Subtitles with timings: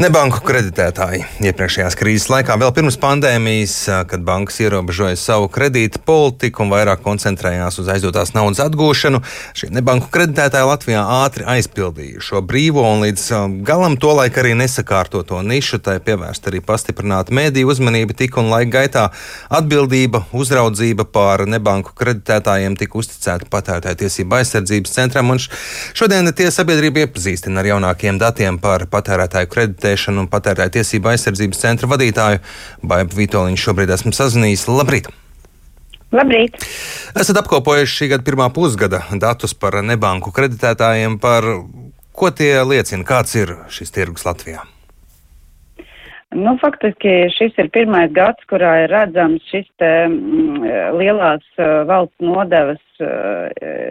[0.00, 1.26] Nebanku kreditētāji.
[1.44, 3.74] Iepriekšējās krīzes laikā, vēl pirms pandēmijas,
[4.08, 9.20] kad bankas ierobežoja savu kredītu politiku un vairāk koncentrējās uz aizdotās naudas atgūšanu,
[9.52, 13.26] šie nebanku kreditētāji Latvijā ātri aizpildīja šo brīvo un līdz
[13.68, 19.04] galam tolaik arī nesakārtoto nišu, tai pievērst arī pastiprināta mēdīju uzmanība tika un laika gaitā.
[19.52, 25.36] Atbildība, uzraudzība pār nebanku kreditētājiem tika uzticēta patērētāju tiesību aizsardzības centram,
[25.92, 31.60] šodien tie sabiedrība iepazīstina ar jaunākiem datiem par patērētāju kreditētāju kreditēšanu un patērētāju tiesību aizsardzības
[31.60, 32.40] centra vadītāju
[32.86, 33.58] Baibu Vitoļiņu.
[33.58, 34.68] Šobrīd esmu sazvanījis.
[34.68, 35.08] Labrīt!
[36.12, 36.58] Labrīt!
[37.14, 41.18] Esat apkopojuši šī gada pirmā pusgada datus par nebanku kreditētājiem.
[41.22, 41.44] Par
[42.12, 43.04] ko tie liecina?
[43.04, 44.62] Kāds ir šis tirgus Latvijā?
[46.30, 50.62] Nu, faktiski šis ir pirmais gads, kurā ir redzams šis te mm,
[50.94, 51.42] lielās
[51.90, 53.02] valsts nodevas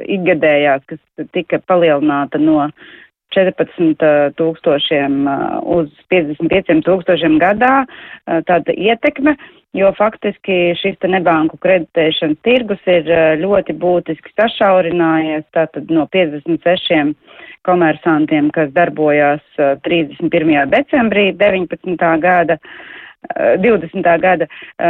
[0.08, 2.70] ikgadējās, kas tika palielināta no
[3.35, 5.45] 14 eh, tūkstošiem eh,
[5.77, 9.35] uz 55 tūkstošiem gadā eh, tāda ietekme,
[9.77, 13.09] jo faktiski šis te nebanku kreditēšanas tirgus ir
[13.41, 17.13] ļoti būtiski sašaurinājies, tātad no 56
[17.67, 19.43] komersantiem, kas darbojās
[19.86, 20.71] 31.
[20.71, 22.08] decembrī 19.
[22.23, 22.58] gada,
[23.61, 24.09] 20.
[24.23, 24.47] gada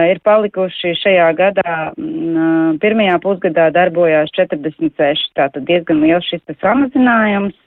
[0.07, 7.57] ir palikuši šajā gadā, mm, pirmajā pusgadā darbojās 46, tātad diezgan liels šis samazinājums.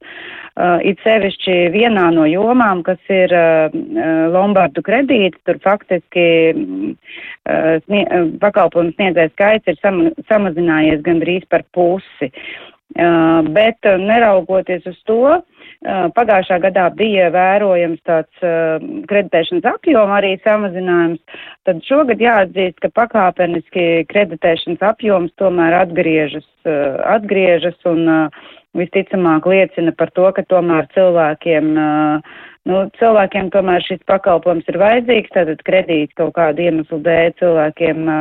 [0.53, 3.73] Uh, it sevišķi vienā no jomām, kas ir uh,
[4.35, 8.03] Lombardu kredīti, tur faktiski uh, snie,
[8.43, 12.33] pakalpojumu sniedzēju skaits ir sama, samazinājies gandrīz par pusi.
[12.93, 15.39] Bet neraugoties uz to,
[15.83, 18.43] Pagājušā gadā bija vērojams tāds
[19.11, 21.19] kreditēšanas apjoma arī samazinājums,
[21.67, 26.47] tad šogad jāatzīst, ka pakāpeniski kreditēšanas apjoms tomēr atgriežas,
[27.17, 28.05] atgriežas un
[28.79, 31.69] visticamāk liecina par to, ka tomēr cilvēkiem,
[32.71, 38.13] nu, cilvēkiem tomēr šis pakalpojums ir vajadzīgs, tātad kredīti kaut kādu iemeslu dēļ cilvēkiem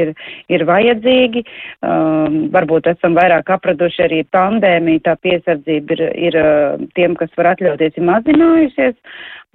[0.00, 0.14] ir,
[0.48, 1.44] ir vajadzīgi.
[1.84, 6.40] Um, varbūt esam vairāk apraduši arī pandēmiju, tā piesardzība ir, ir
[6.96, 8.96] tiem, kas var atļauties, ir mazinājusies,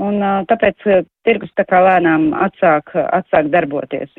[0.02, 0.88] un tāpēc
[1.26, 4.12] tirgus tā kā lēnām atsāk, atsāk darboties.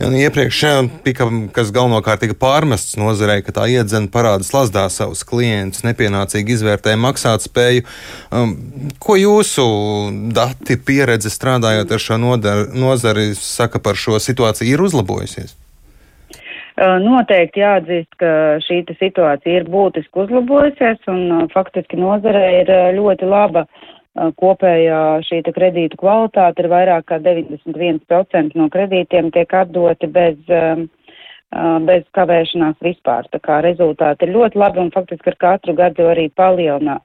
[0.00, 0.60] Ja, nu, iepriekš
[1.06, 6.96] tika, kas galvenokārt tika pārmests nozarei, ka tā iedzen parāda slazdā savus klientus, nepienācīgi izvērtē
[7.00, 7.86] maksātspēju.
[8.34, 8.54] Um,
[9.02, 9.64] ko jūsu
[10.34, 15.56] dati, pieredze strādājot ar šo nodar, nozari, saka par šo situāciju, ir uzlabojusies?
[16.74, 18.30] Noteikti jāatzīst, ka
[18.66, 25.98] šī situācija ir būtiski uzlabojusies un faktiski nozare ir ļoti laba uh, kopējā šī kredītu
[25.98, 30.36] kvalitāte ir vairāk kā 91% no kredītiem tiek atdoti bez,
[31.88, 33.26] bez kavēšanās vispār.
[33.32, 37.00] Tā kā rezultāti ir ļoti labi un faktiski ar katru gadu arī palielinā,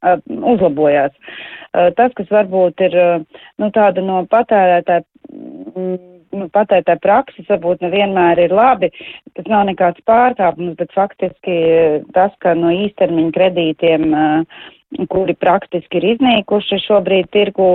[0.53, 1.17] uzlabojās.
[1.73, 2.95] Tas, kas varbūt ir
[3.57, 5.05] nu, tāda no patērētāja
[6.29, 8.91] nu, patērētāja prakses varbūt nevienmēr ir labi,
[9.37, 11.55] tas nav nekāds pārkāpums, bet faktiski
[12.13, 14.67] tas, ka no īstermiņa kredītiem uh,
[15.09, 17.69] kuri praktiski ir iznīkuši šobrīd tirgu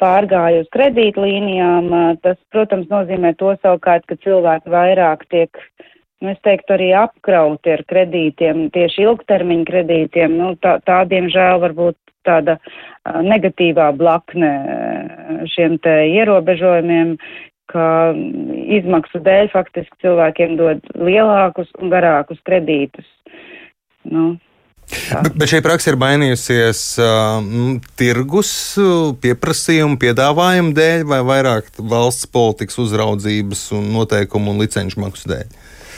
[0.00, 1.90] pārgāju uz kredītlīnijām.
[2.24, 5.62] Tas, protams, nozīmē to savukārt, ka cilvēki vairāk tiek,
[6.20, 10.36] nu, es teiktu, arī apkrauti ar kredītiem, tieši ilgtermiņa kredītiem.
[10.40, 12.58] Nu, tā, tā, diemžēl, varbūt tāda
[13.04, 14.52] negatīvā blakne
[15.54, 17.18] šiem te ierobežojumiem,
[17.70, 17.86] ka
[18.78, 23.06] izmaksu dēļ faktiski cilvēkiem dod lielākus un garākus kredītus.
[24.04, 24.34] Nu,
[24.92, 27.38] Bet, bet šī praksa ir mainījusies uh,
[27.98, 28.50] tirgus
[29.24, 35.54] pieprasījumu, piedāvājumu dēļ vai vairāk valsts politikas uzraudzības un noteikumu un licenču maksu dēļ?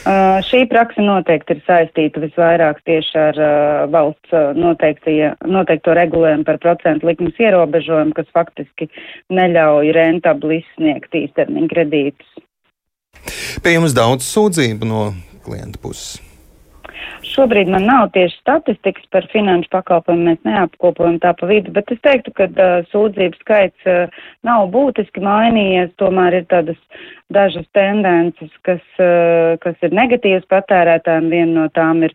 [0.07, 7.11] Uh, šī praksa noteikti ir saistīta visvairāk tieši ar uh, valsts noteikto regulējumu par procentu
[7.11, 8.87] likmes ierobežojumu, kas faktiski
[9.35, 12.31] neļauj rentabli izsniegt īstermiņa kredītus.
[13.65, 15.09] Pie jums daudz sūdzību no
[15.43, 16.21] klienta puses.
[17.27, 22.01] Šobrīd man nav tieši statistikas par finanšu pakalpojumu, mēs neapkopojam tā pa vidu, bet es
[22.07, 27.03] teiktu, ka uh, sūdzību skaits uh, nav būtiski mainījies, tomēr ir tādas
[27.35, 31.31] dažas tendences, kas, uh, kas ir negatīvas patērētājiem.
[31.33, 32.15] Viena no tām ir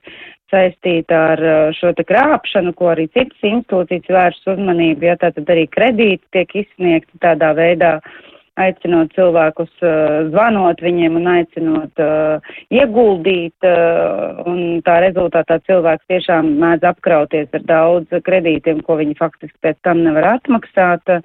[0.51, 1.45] saistīta ar
[1.77, 7.24] šo te krāpšanu, ko arī citas institūcijas vērš uzmanību, ja tātad arī kredīti tiek izsniegti
[7.24, 8.00] tādā veidā.
[8.01, 16.09] Uh, aicinot cilvēkus uh, zvanot viņiem un aicinot uh, ieguldīt, uh, un tā rezultātā cilvēks
[16.12, 21.21] tiešām mēdz apkrauties ar daudz kredītiem, ko viņi faktiski pēc tam nevar atmaksāt.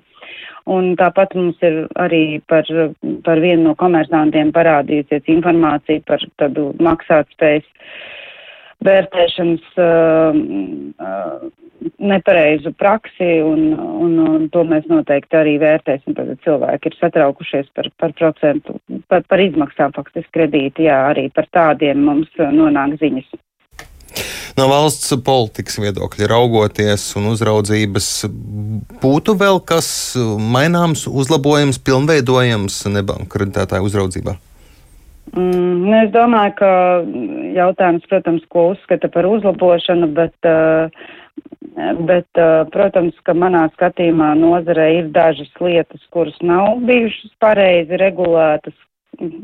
[0.66, 2.66] Un tāpat mums ir arī par,
[3.26, 7.68] par vienu no komersantiem parādījusies informācija par tādu maksātspējas
[8.84, 10.36] vērtēšanas uh,
[11.00, 11.46] uh,
[11.98, 16.16] nepareizu praksi, un, un, un to mēs noteikti arī vērtēsim.
[16.16, 18.78] Tad cilvēki ir satraukušies par, par procentu,
[19.10, 23.34] par, par izmaksām faktiski kredīti, jā, arī par tādiem mums nonāk ziņas.
[24.56, 28.06] No valsts politikas viedokļa raugoties un uzraudzības,
[29.02, 29.88] būtu vēl kas
[30.40, 34.38] maināms, uzlabojams, pilnveidojams nebanku kreditētāju uzraudzībā?
[35.36, 36.70] Mm, es domāju, ka
[37.56, 40.48] jautājums, protams, ko uzskata par uzlabošanu, bet,
[42.08, 42.40] bet
[42.72, 48.76] protams, ka manā skatījumā nozarē ir dažas lietas, kuras nav bijušas pareizi regulētas,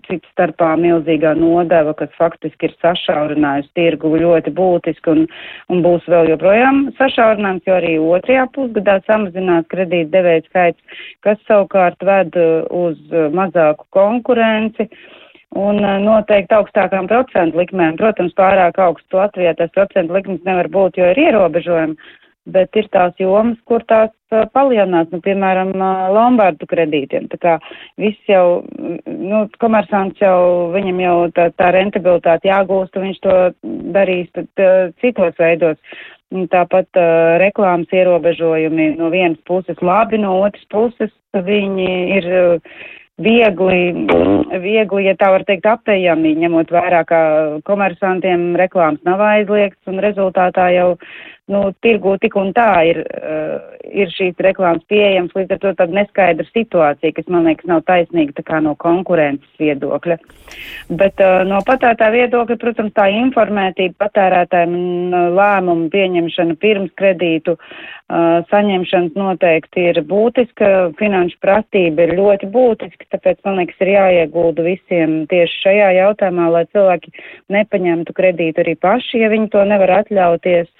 [0.07, 5.25] cits starpā milzīgā nodeva, kas faktiski ir sašaurinājusi tirgu ļoti būtiski un,
[5.73, 12.05] un būs vēl joprojām sašaurinājums, jo arī otrajā pusgadā samazinās kredīt devēja skaits, kas savukārt
[12.05, 14.89] ved uh, uz uh, mazāku konkurenci.
[15.59, 17.99] Un uh, noteikti augstākām procentu likmēm.
[18.01, 21.99] Protams, pārāk augsts Latvijā tas procentu likmes nevar būt, jo ir ierobežojumi
[22.51, 27.29] bet ir tās jomas, kur tās uh, palielinās, nu, piemēram, uh, Lombardu kredītiem.
[27.31, 27.53] Tā kā
[28.01, 28.63] viss jau,
[29.07, 33.37] nu, komersants jau, viņam jau tā, tā rentabilitāte jāgūst, un viņš to
[33.95, 34.51] darīs tad,
[35.03, 35.79] citos veidos.
[36.33, 42.29] Tāpat uh, reklāmas ierobežojumi no vienas puses labi, no otras puses viņi ir.
[42.33, 42.91] Uh,
[43.21, 43.93] viegli,
[44.63, 47.21] viegli, ja tā var teikt, apējami, ņemot vērā, ka
[47.69, 50.89] komersantiem reklāmas nav aizliegts un rezultātā jau
[51.51, 55.97] nu, tirgū tik un tā ir, uh, ir šīs reklāmas pieejams, līdz ar to tāda
[55.99, 60.19] neskaidra situācija, kas man liekas nav taisnīga tā kā no konkurences viedokļa.
[61.01, 67.57] Bet uh, no patērētāja viedokļa, protams, tā informētība patērētājiem un uh, lēmumu pieņemšana pirms kredītu
[67.59, 74.67] uh, saņemšanas noteikti ir būtiska, finanšu pratība ir ļoti būtiska, tāpēc man liekas ir jāiegulda
[74.67, 77.15] visiem tieši šajā jautājumā, lai cilvēki
[77.53, 80.71] nepaņemtu kredītu arī paši, ja viņi to nevar atļauties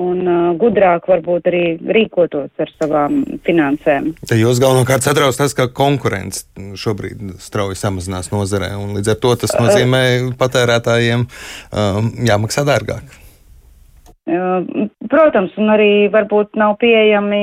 [0.00, 4.12] un uh, gudrāk varbūt arī rīkotos ar savām finansēm.
[4.26, 6.46] Te jūs galvenokārt satrauc tas, ka konkurence
[6.80, 10.04] šobrīd strauji samazinās nozarē, un līdz ar to tas nozīmē
[10.40, 13.18] patērētājiem um, jāmaksā dārgāk.
[15.10, 17.40] Protams, un arī varbūt nav pieejami,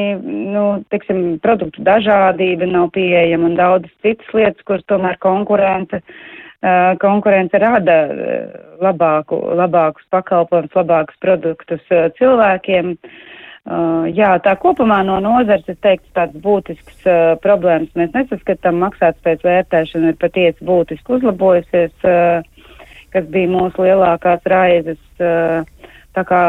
[0.54, 0.64] nu,
[0.94, 6.37] teiksim, produktu dažādība nav pieejama un daudzas citas lietas, kuras tomēr konkurence uh,
[7.02, 7.98] konkurence rada
[8.82, 11.84] labāku, labākus pakalpojumus, labākus produktus
[12.18, 12.96] cilvēkiem.
[14.16, 17.04] Jā, tā kopumā no nozars, es teiktu, tāds būtisks
[17.44, 18.80] problēmas mēs nesaskatām.
[18.86, 21.92] Maksātspējas vērtēšana ir patiesi būtiski uzlabojusies,
[23.12, 25.02] kas bija mūsu lielākās raizes.
[26.18, 26.42] Tā kā,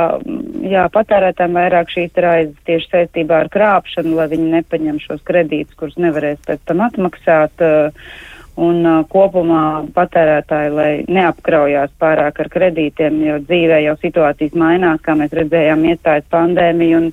[0.64, 5.98] jā, patērētājiem vairāk šīs raizes tieši saistībā ar krāpšanu, lai viņi nepaņem šos kredītus, kurus
[6.00, 7.60] nevarēs pēc tam atmaksāt.
[7.60, 9.64] Uh, un uh, kopumā
[9.94, 16.26] patērētāji, lai neapkraujās pārāk ar kredītiem, jo dzīvē jau situācijas mainās, kā mēs redzējām, iestājas
[16.34, 17.10] pandēmija un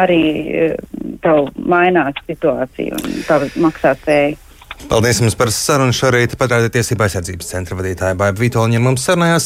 [0.00, 0.78] arī uh,
[1.24, 4.40] tev mainās situācija un tavu maksātspēju.
[4.88, 6.34] Paldies jums par sarunu šorīt.
[6.38, 9.42] Patērētāju tiesību aizsardzības centra vadītāja Baiba Vitoļņa mums sarunājās